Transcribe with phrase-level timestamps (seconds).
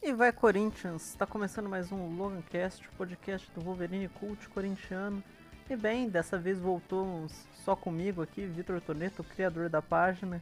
[0.00, 5.22] E vai Corinthians, está começando mais um Logancast, podcast do Wolverine Cult corintiano.
[5.68, 7.26] E bem, dessa vez voltou
[7.64, 10.40] só comigo aqui, Vitor Toneto, criador da página,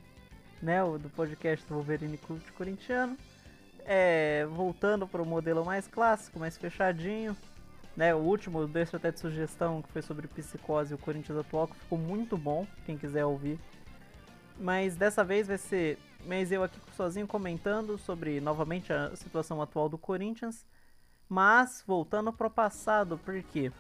[0.63, 3.17] né, do podcast do Wolverine Cult corintiano.
[3.87, 7.35] É, voltando para o modelo mais clássico, mais fechadinho.
[7.97, 11.67] Né, o último, deixo até de sugestão, que foi sobre psicose e o Corinthians atual,
[11.67, 13.59] que ficou muito bom, quem quiser ouvir.
[14.59, 19.89] Mas dessa vez vai ser mas eu aqui sozinho comentando sobre novamente a situação atual
[19.89, 20.67] do Corinthians,
[21.29, 23.71] mas voltando para o passado, porque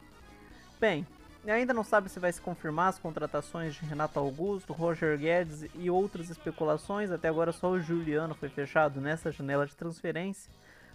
[0.81, 1.05] bem,
[1.45, 5.91] ainda não sabe se vai se confirmar as contratações de Renato Augusto, Roger Guedes e
[5.91, 10.51] outras especulações, até agora só o Juliano foi fechado nessa janela de transferência.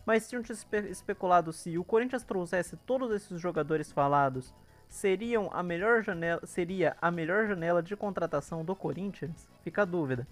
[0.05, 4.53] Mas tinham espe especulado se o Corinthians trouxesse todos esses jogadores falados,
[4.91, 9.49] seriam a melhor janela, seria a melhor janela de contratação do Corinthians?
[9.63, 10.27] Fica a dúvida.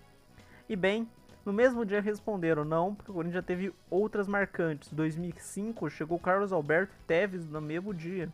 [0.67, 1.07] E bem,
[1.45, 4.91] no mesmo dia responderam não, porque o Corinthians já teve outras marcantes.
[4.91, 8.29] 2005 chegou Carlos Alberto Teves no mesmo dia.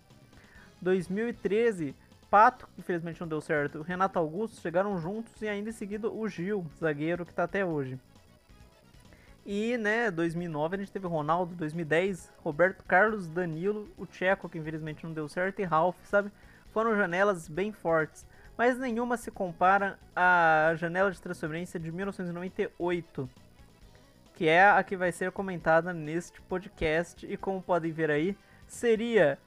[0.82, 1.95] 2013,
[2.30, 6.66] Pato, infelizmente não deu certo, Renato Augusto chegaram juntos e ainda em seguida o Gil,
[6.78, 8.00] zagueiro que está até hoje.
[9.46, 15.04] E, né, 2009 a gente teve Ronaldo, 2010, Roberto Carlos, Danilo, o Tcheco, que infelizmente
[15.04, 16.32] não deu certo, e Ralph, sabe?
[16.74, 18.26] Foram janelas bem fortes
[18.58, 23.30] mas nenhuma se compara à janela de transferência de 1998,
[24.34, 27.26] que é a que vai ser comentada neste podcast.
[27.26, 29.38] E como podem ver aí, seria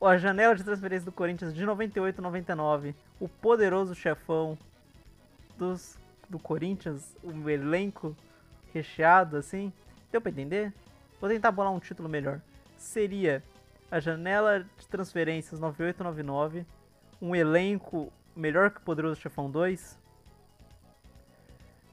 [0.00, 4.58] a janela de transferência do Corinthians de 98 99, o poderoso chefão
[5.58, 8.16] dos, do Corinthians, um elenco
[8.76, 9.72] recheado assim.
[10.10, 10.72] Deu pra entender?
[11.20, 12.40] Vou tentar bolar um título melhor.
[12.76, 13.42] Seria
[13.90, 16.66] a janela de transferências 9899
[17.20, 19.98] um elenco melhor que o Poderoso Chefão 2?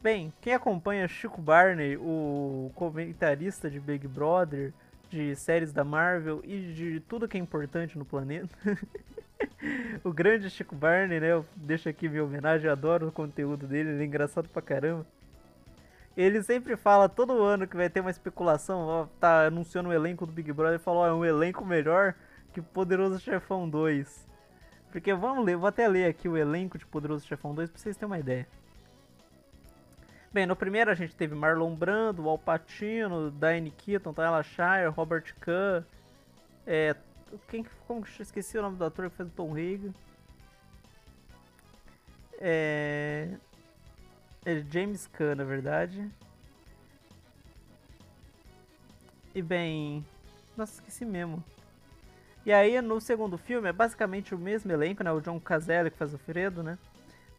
[0.01, 4.73] Bem, quem acompanha Chico Barney, o comentarista de Big Brother,
[5.09, 8.53] de séries da Marvel e de tudo que é importante no planeta.
[10.03, 11.31] o grande Chico Barney, né?
[11.31, 15.05] Eu deixo aqui minha homenagem, eu adoro o conteúdo dele, ele é engraçado pra caramba.
[16.15, 20.25] Ele sempre fala todo ano que vai ter uma especulação, ó, tá anunciando o elenco
[20.25, 22.13] do Big Brother e fala, ó, é um elenco melhor
[22.53, 24.27] que Poderoso Chefão 2.
[24.91, 27.97] Porque vamos ler, vou até ler aqui o elenco de Poderoso Chefão 2 pra vocês
[27.97, 28.47] terem uma ideia.
[30.31, 35.35] Bem, no primeiro a gente teve Marlon Brando, Al Pacino, Diane Keaton, Tyler Shire, Robert
[35.39, 35.83] Kahn,
[36.65, 36.95] é,
[37.47, 39.93] quem, como esqueci o nome do ator que fez o Tom Hagen.
[42.39, 43.29] É,
[44.45, 46.09] é James Kahn, na verdade.
[49.33, 50.05] E bem,
[50.55, 51.43] nossa, esqueci mesmo.
[52.45, 55.11] E aí no segundo filme é basicamente o mesmo elenco, né?
[55.11, 56.77] O John Cazale que faz o Fredo, né?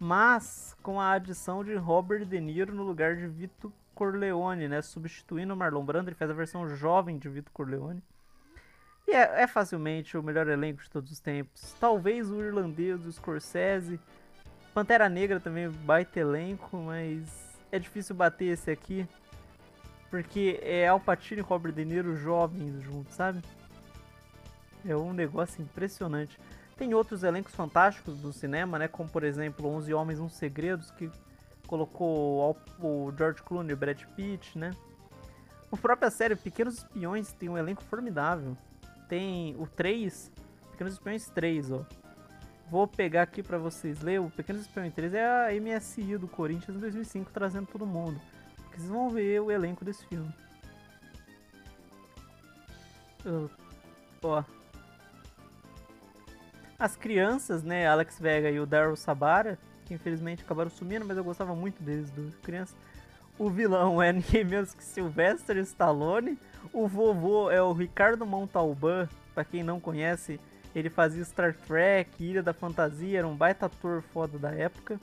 [0.00, 4.82] Mas com a adição de Robert De Niro no lugar de Vito Corleone, né?
[4.82, 8.02] Substituindo o Marlon Brando, ele faz a versão jovem de Vito Corleone.
[9.06, 11.76] E é, é, facilmente o melhor elenco de todos os tempos.
[11.78, 14.00] Talvez o irlandês, o Scorsese.
[14.74, 17.28] Pantera Negra também baita elenco, mas
[17.70, 19.08] é difícil bater esse aqui.
[20.10, 23.40] Porque é Al Pacino e Robert De Niro jovens juntos, sabe?
[24.84, 26.38] É um negócio impressionante.
[26.76, 28.88] Tem outros elencos fantásticos do cinema, né?
[28.88, 31.08] Como por exemplo 11 Homens, um Segredos, que
[31.68, 34.72] colocou o George Clooney e Brad Pitt, né?
[35.70, 38.56] A própria série Pequenos Espiões tem um elenco formidável.
[39.08, 40.32] Tem o 3,
[40.72, 41.84] Pequenos Espiões 3, ó.
[42.70, 44.20] Vou pegar aqui para vocês ler.
[44.20, 48.20] O Pequenos 3 é a MSI do Corinthians em 2005 trazendo todo mundo.
[48.56, 50.32] Porque vocês vão ver o elenco desse filme.
[53.24, 53.50] Uh,
[54.22, 54.44] ó,
[56.78, 61.24] as crianças, né, Alex Vega e o Daryl Sabara, que infelizmente acabaram sumindo, mas eu
[61.24, 62.76] gostava muito deles, do criança.
[63.38, 66.38] O vilão é ninguém menos que Sylvester Stallone.
[66.72, 70.40] O vovô é o Ricardo Montalban, para quem não conhece,
[70.74, 75.00] ele fazia Star Trek, Ilha da Fantasia, era um baita ator foda da época.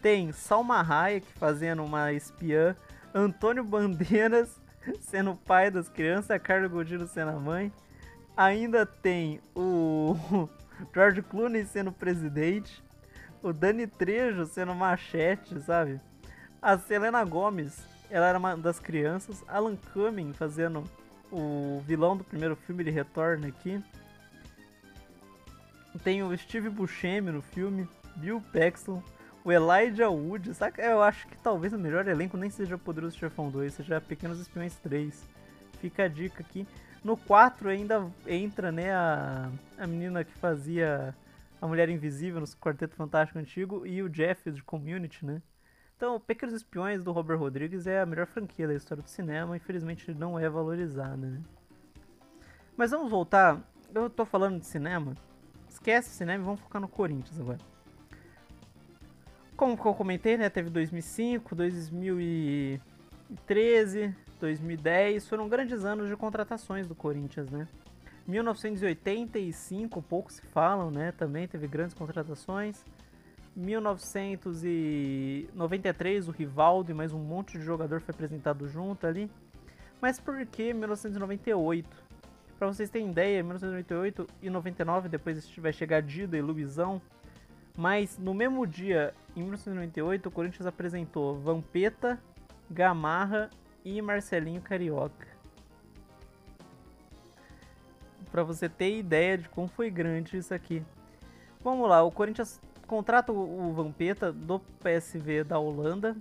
[0.00, 2.76] Tem Salma Hayek fazendo uma espiã,
[3.12, 4.60] Antônio Bandeiras
[5.00, 7.72] sendo pai das crianças, Carlos Godino sendo a mãe.
[8.36, 10.16] Ainda tem o
[10.94, 12.82] George Clooney sendo presidente,
[13.42, 16.00] o Dani Trejo sendo machete, sabe?
[16.62, 20.84] A Selena Gomes, ela era uma das crianças, Alan Cumming fazendo
[21.30, 23.82] o vilão do primeiro filme, ele retorna aqui.
[26.02, 29.02] Tem o Steve Buscemi no filme, Bill Paxton,
[29.44, 30.82] o Elijah Wood, saca?
[30.82, 34.76] Eu acho que talvez o melhor elenco nem seja Poderoso Chefão 2, seja Pequenos Espiões
[34.76, 35.26] 3.
[35.80, 36.66] Fica a dica aqui.
[37.02, 41.14] No 4 ainda entra, né, a, a menina que fazia
[41.60, 45.42] a Mulher Invisível no Quarteto Fantástico Antigo e o Jeff de Community, né?
[45.96, 50.12] Então, Pequenos Espiões do Robert Rodrigues é a melhor franquia da história do cinema, infelizmente
[50.14, 51.40] não é valorizada, né?
[52.76, 53.60] Mas vamos voltar,
[53.92, 55.16] eu tô falando de cinema,
[55.78, 57.60] esquece o cinema e vamos focar no Corinthians agora.
[59.56, 67.50] Como eu comentei, né, teve 2005, 2013, 2010, foram grandes anos de contratações do Corinthians,
[67.50, 67.66] né?
[68.26, 71.12] 1985, pouco se falam, né?
[71.12, 72.84] Também teve grandes contratações.
[73.56, 79.28] 1993, o Rivaldo e mais um monte de jogador foi apresentado junto ali.
[80.00, 82.07] Mas por que 1998?
[82.58, 87.00] Para vocês terem ideia, 1998 e 99, depois vai chegar Dida e Luizão.
[87.76, 92.20] Mas no mesmo dia, em 1998, o Corinthians apresentou Vampeta,
[92.68, 93.48] Gamarra
[93.84, 95.38] e Marcelinho Carioca
[98.30, 100.82] para você ter ideia de como foi grande isso aqui.
[101.62, 106.16] Vamos lá, o Corinthians contrata o Vampeta do PSV da Holanda.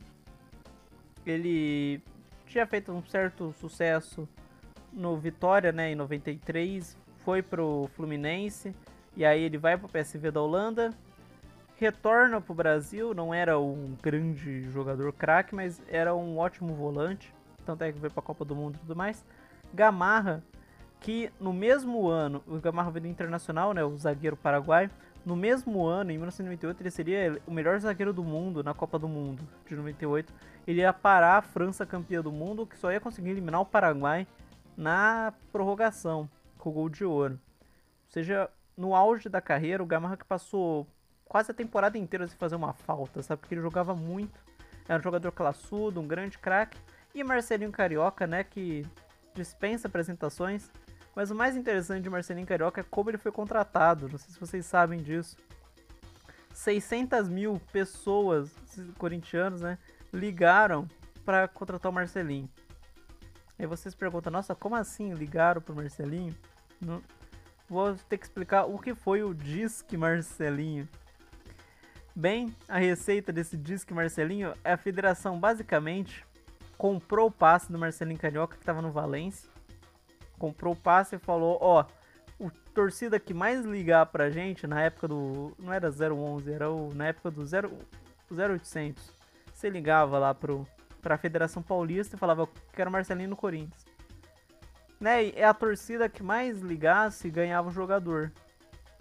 [1.25, 2.01] Ele
[2.45, 4.27] tinha feito um certo sucesso
[4.91, 8.73] no Vitória, né, em 93, foi pro Fluminense
[9.15, 10.93] e aí ele vai pro PSV da Holanda,
[11.75, 17.33] retorna pro Brasil, não era um grande jogador craque, mas era um ótimo volante,
[17.65, 19.23] tanto é que veio pra Copa do Mundo e tudo mais.
[19.73, 20.43] Gamarra
[20.99, 24.89] que no mesmo ano, o Gamarra veio internacional, né, o zagueiro paraguaio,
[25.25, 29.09] no mesmo ano, em 1998, ele seria o melhor zagueiro do mundo na Copa do
[29.09, 30.33] Mundo de 98.
[30.65, 34.25] Ele ia parar a França campeã do mundo, que só ia conseguir eliminar o Paraguai
[34.77, 36.29] na prorrogação,
[36.59, 37.33] com o gol de ouro.
[37.33, 40.87] Ou seja, no auge da carreira, o Gamarra que passou
[41.25, 43.41] quase a temporada inteira sem fazer uma falta, sabe?
[43.41, 44.39] Porque ele jogava muito.
[44.87, 46.77] Era um jogador classudo, um grande craque.
[47.13, 48.85] E Marcelinho Carioca, né, que
[49.33, 50.69] dispensa apresentações,
[51.15, 54.07] mas o mais interessante de Marcelinho Carioca é como ele foi contratado.
[54.07, 55.35] Não sei se vocês sabem disso.
[56.53, 58.51] 600 mil pessoas,
[58.97, 59.77] corintianos, né,
[60.13, 60.87] ligaram
[61.25, 62.49] para contratar o Marcelinho.
[63.59, 66.35] Aí vocês perguntam, nossa, como assim ligaram pro Marcelinho?
[66.79, 67.01] Não...
[67.69, 70.87] Vou ter que explicar o que foi o Disque Marcelinho.
[72.15, 76.25] Bem, a receita desse Disque Marcelinho é a federação basicamente
[76.77, 79.49] comprou o passe do Marcelinho Carioca que estava no Valência
[80.37, 81.85] comprou o passe e falou, ó,
[82.39, 86.93] o torcida que mais ligar pra gente na época do, não era 011, era o,
[86.93, 87.71] na época do 0
[88.31, 89.13] 0800.
[89.53, 90.67] Você ligava lá pro
[91.07, 93.85] pra Federação Paulista e falava, quero Marcelinho no Corinthians.
[94.99, 95.27] Né?
[95.27, 98.29] E é a torcida que mais ligasse ganhava o jogador.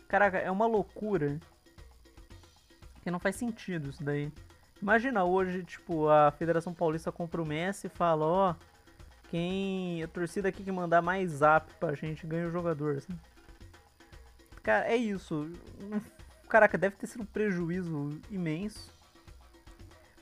[0.07, 1.37] Caraca, é uma loucura.
[3.03, 4.33] Que não faz sentido isso daí.
[4.81, 8.55] Imagina hoje, tipo, a Federação Paulista compra o Messi e fala, ó, oh,
[9.29, 10.01] quem.
[10.05, 12.99] A torcida aqui que mandar mais zap pra gente ganha o jogador.
[12.99, 13.19] Assim.
[14.63, 15.51] Cara, é isso.
[16.49, 18.96] Caraca, deve ter sido um prejuízo imenso.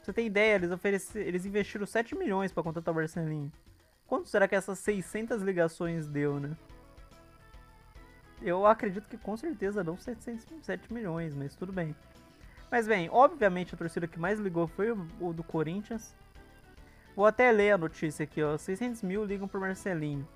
[0.05, 3.51] Você tem ideia, eles, eles investiram 7 milhões para contratar o Marcelinho.
[4.06, 6.55] Quanto será que essas 600 ligações deu, né?
[8.43, 11.97] Eu acredito que com certeza não 707 milhões, mas tudo bem.
[12.71, 16.15] Mas bem, obviamente a torcida que mais ligou foi o do Corinthians.
[17.17, 18.59] Vou até ler a notícia aqui, ó.
[18.59, 20.29] 600 mil ligam pro Marcelinho.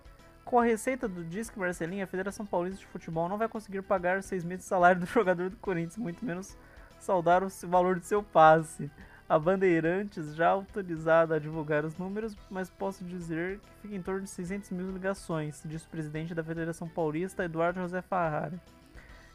[0.47, 4.19] Com a receita do Disque Marcelinho, a Federação Paulista de Futebol não vai conseguir pagar
[4.19, 6.57] os seis meses de salário do jogador do Corinthians, muito menos
[6.99, 8.91] saudar o valor de seu passe.
[9.29, 14.23] A Bandeirantes já autorizada a divulgar os números, mas posso dizer que fica em torno
[14.23, 18.59] de 600 mil ligações, diz o presidente da Federação Paulista, Eduardo José Farrara.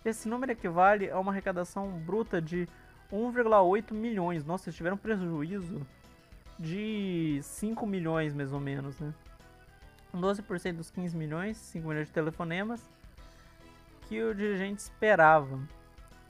[0.04, 2.68] Esse número equivale a uma arrecadação bruta de
[3.12, 4.44] 1,8 milhões.
[4.44, 5.86] Nossa, eles tiveram prejuízo
[6.58, 9.14] de 5 milhões, mais ou menos, né?
[10.12, 12.90] 12% dos 15 milhões, 5 milhões de telefonemas,
[14.08, 15.60] que o dirigente esperava.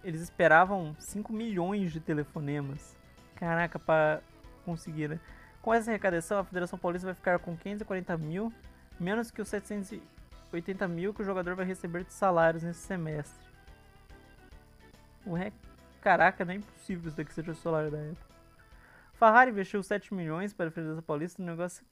[0.03, 3.01] Eles esperavam 5 milhões de telefonemas.
[3.35, 4.21] Caraca, para
[4.65, 5.19] conseguir, né?
[5.61, 8.51] Com essa arrecadação, a Federação Paulista vai ficar com 540 mil,
[8.99, 13.43] menos que os 780 mil que o jogador vai receber de salários nesse semestre.
[15.25, 15.35] O.
[16.01, 18.33] Caraca, não é impossível isso daqui seja o salário da época.
[19.13, 21.85] Ferrari investiu 7 milhões para a Federação Paulista no negócio,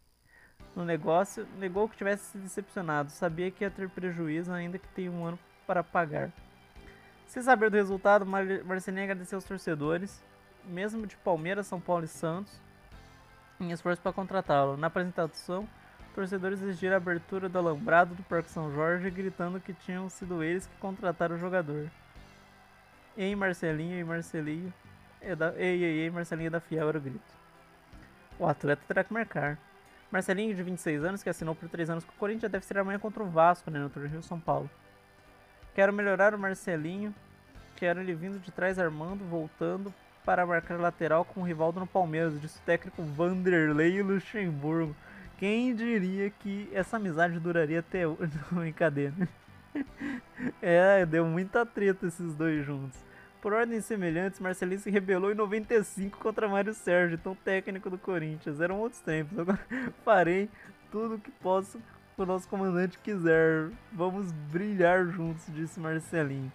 [0.76, 5.08] no negócio, negou que tivesse se decepcionado, sabia que ia ter prejuízo ainda que tem
[5.08, 6.30] um ano para pagar.
[7.28, 10.22] Sem saber do resultado, Marcelinho agradeceu aos torcedores,
[10.66, 12.60] mesmo de Palmeiras, São Paulo e Santos,
[13.60, 14.78] em esforço para contratá-lo.
[14.78, 15.68] Na apresentação,
[16.14, 20.68] torcedores exigiram a abertura do alambrado do Parque São Jorge, gritando que tinham sido eles
[20.68, 21.90] que contrataram o jogador.
[23.18, 24.74] Em Marcelinho e Marcelinho
[25.22, 27.42] é ei, ei, ei, Marcelinho da Fiel era o grito.
[28.40, 29.58] O atleta terá que marcar.
[30.10, 33.00] Marcelinho, de 26 anos, que assinou por 3 anos com o Corinthians, deve ser amanhã
[33.00, 34.70] contra o Vasco, né, no Rio São Paulo.
[35.76, 37.14] Quero melhorar o Marcelinho.
[37.76, 39.94] Quero ele vindo de trás armando, voltando
[40.26, 44.96] para marcar lateral com o Rivaldo no Palmeiras, disse o técnico Vanderlei Luxemburgo.
[45.38, 48.32] Quem diria que essa amizade duraria até hoje?
[48.52, 49.14] Brincadeira.
[50.62, 53.00] é, deu muita treta esses dois juntos.
[53.42, 58.62] Por ordens semelhantes, Marcelinho se rebelou em 95 contra Mário Sérgio, então técnico do Corinthians.
[58.62, 59.40] Eram outros tempos.
[59.40, 59.60] Agora
[60.06, 60.48] farei
[60.92, 61.82] tudo o que posso
[62.16, 63.72] o nosso comandante quiser.
[63.92, 66.52] Vamos brilhar juntos, disse Marcelinho.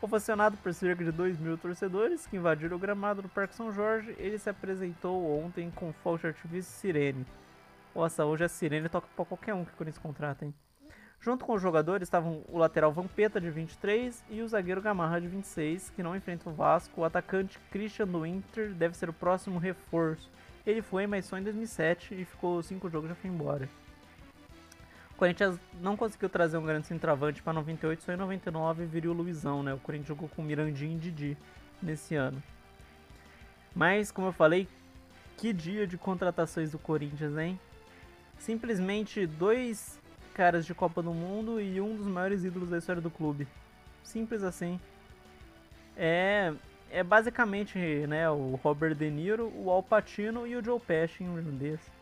[0.00, 4.14] Ovacionado por cerca de 2 mil torcedores que invadiram o gramado do Parque São Jorge,
[4.16, 7.26] ele se apresentou ontem com fogo de artifício sirene.
[7.92, 10.54] Nossa, hoje a sirene toca pra qualquer um que o Corinthians contrata, hein?
[11.20, 15.26] Junto com os jogadores estavam o lateral Vampeta, de 23, e o zagueiro Gamarra, de
[15.26, 17.00] 26, que não enfrenta o Vasco.
[17.00, 20.30] O atacante Christian do Inter deve ser o próximo reforço.
[20.64, 23.68] Ele foi, mas só em 2007 e ficou 5 jogos e já foi embora.
[25.18, 29.64] Corinthians não conseguiu trazer um grande centroavante para 98, só em 99 viria o Luizão,
[29.64, 29.74] né?
[29.74, 31.36] O Corinthians jogou com Mirandinho e Didi
[31.82, 32.40] nesse ano.
[33.74, 34.68] Mas, como eu falei,
[35.36, 37.58] que dia de contratações do Corinthians, hein?
[38.38, 39.98] Simplesmente dois
[40.34, 43.48] caras de Copa do Mundo e um dos maiores ídolos da história do clube.
[44.04, 44.78] Simples assim.
[45.96, 46.54] É,
[46.92, 51.28] é basicamente né, o Robert De Niro, o Al Pacino e o Joe Pesci em
[51.28, 51.97] um desses.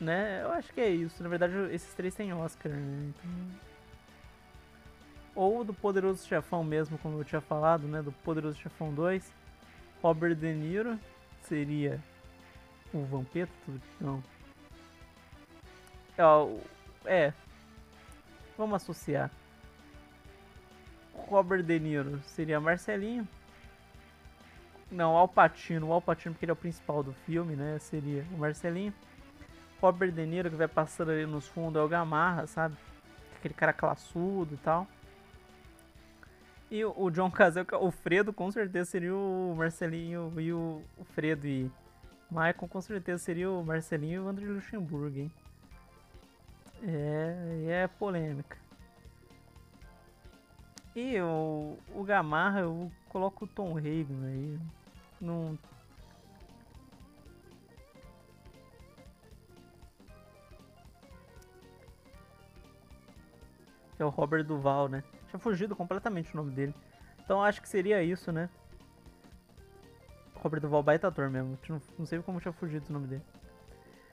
[0.00, 0.42] Né?
[0.42, 1.22] Eu acho que é isso.
[1.22, 3.10] Na verdade, esses três têm Oscar, né?
[3.10, 3.30] Então...
[5.34, 8.02] Ou do Poderoso Chefão mesmo, como eu tinha falado, né?
[8.02, 9.32] Do Poderoso Chefão 2.
[10.02, 10.98] Robert De Niro
[11.42, 12.02] seria
[12.92, 13.52] o Vampeta?
[14.00, 14.22] Não.
[16.16, 17.32] É, é.
[18.56, 19.30] Vamos associar.
[21.14, 23.26] Robert De Niro seria Marcelinho.
[24.90, 25.88] Não, Alpatino.
[25.88, 27.78] O Alpatino, porque ele é o principal do filme, né?
[27.78, 28.94] Seria o Marcelinho.
[29.80, 32.76] Robert De Niro, que vai passando ali nos fundos, é o Gamarra, sabe?
[33.36, 34.86] Aquele cara classudo e tal.
[36.70, 41.46] E o John Cazell, o Fredo, com certeza seria o Marcelinho e o, o Fredo
[41.46, 41.70] e
[42.30, 45.32] Michael, com certeza seria o Marcelinho e o André Luxemburgo, hein?
[46.82, 48.58] É, é polêmica.
[50.94, 54.58] E o, o Gamarra, eu coloco o Tom Hagen aí.
[55.20, 55.58] Não
[63.98, 65.02] que é o Robert Duval, né?
[65.28, 66.72] Tinha fugido completamente o nome dele.
[67.18, 68.48] Então acho que seria isso, né?
[70.36, 71.58] Robert Duval baita ator mesmo.
[71.98, 73.24] Não sei como tinha fugido o nome dele.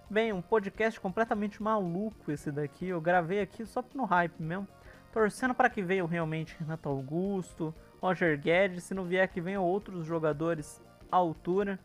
[0.10, 2.88] Bem, um podcast completamente maluco esse daqui.
[2.88, 4.68] Eu gravei aqui só no hype mesmo.
[5.14, 10.04] Torcendo para que venham realmente Renato Augusto, Roger Guedes, se não vier que venham outros
[10.04, 11.80] jogadores à altura.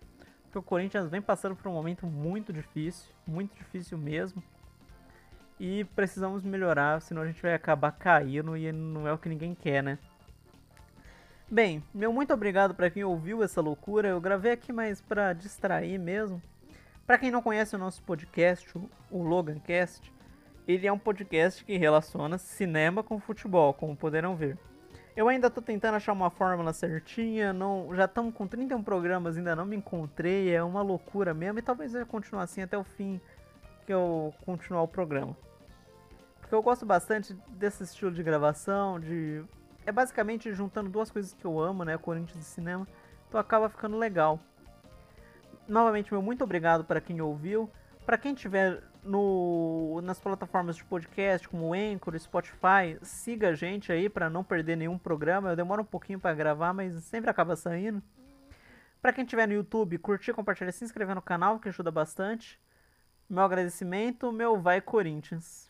[0.45, 4.43] Porque o Corinthians vem passando por um momento muito difícil, muito difícil mesmo.
[5.61, 9.55] E precisamos melhorar, senão a gente vai acabar caindo e não é o que ninguém
[9.55, 9.99] quer, né?
[11.51, 14.09] Bem, meu muito obrigado para quem ouviu essa loucura.
[14.09, 16.41] Eu gravei aqui mais para distrair mesmo.
[17.07, 18.73] Para quem não conhece o nosso podcast,
[19.11, 20.11] o Logancast,
[20.67, 24.57] ele é um podcast que relaciona cinema com futebol, como poderão ver.
[25.15, 29.55] Eu ainda estou tentando achar uma fórmula certinha, não, já estamos com 31 programas, ainda
[29.55, 33.21] não me encontrei, é uma loucura mesmo, e talvez eu continue assim até o fim
[33.85, 35.37] que eu continuar o programa.
[36.51, 39.41] Porque eu gosto bastante desse estilo de gravação, de.
[39.87, 41.97] É basicamente juntando duas coisas que eu amo, né?
[41.97, 42.89] Corinthians e cinema.
[43.29, 44.41] Então acaba ficando legal.
[45.69, 47.71] Novamente, meu muito obrigado para quem ouviu.
[48.05, 53.93] Para quem tiver no, nas plataformas de podcast como o Anchor, Spotify, siga a gente
[53.93, 55.51] aí para não perder nenhum programa.
[55.51, 58.03] Eu demoro um pouquinho para gravar, mas sempre acaba saindo.
[59.01, 62.59] Para quem tiver no YouTube, curtir, compartilhar, se inscrever no canal, que ajuda bastante.
[63.29, 65.70] Meu agradecimento, meu vai Corinthians.